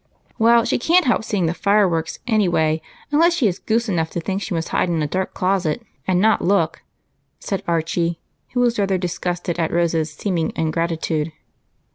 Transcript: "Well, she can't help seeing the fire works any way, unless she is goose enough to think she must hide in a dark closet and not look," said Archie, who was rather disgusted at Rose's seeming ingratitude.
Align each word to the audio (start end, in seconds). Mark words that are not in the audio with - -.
"Well, 0.39 0.65
she 0.65 0.79
can't 0.79 1.05
help 1.05 1.23
seeing 1.23 1.45
the 1.45 1.53
fire 1.53 1.87
works 1.87 2.17
any 2.25 2.47
way, 2.49 2.81
unless 3.11 3.35
she 3.35 3.47
is 3.47 3.59
goose 3.59 3.87
enough 3.87 4.09
to 4.09 4.19
think 4.19 4.41
she 4.41 4.55
must 4.55 4.69
hide 4.69 4.89
in 4.89 4.99
a 5.03 5.07
dark 5.07 5.35
closet 5.35 5.83
and 6.07 6.19
not 6.19 6.41
look," 6.41 6.81
said 7.39 7.61
Archie, 7.67 8.19
who 8.53 8.61
was 8.61 8.79
rather 8.79 8.97
disgusted 8.97 9.59
at 9.59 9.69
Rose's 9.71 10.11
seeming 10.11 10.53
ingratitude. 10.55 11.31